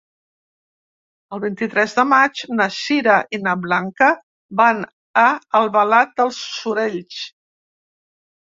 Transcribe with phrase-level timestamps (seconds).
[1.35, 4.09] El vint-i-tres de maig na Sira i na Blanca
[4.63, 4.83] van
[5.27, 5.29] a
[5.63, 7.23] Albalat dels Sorells.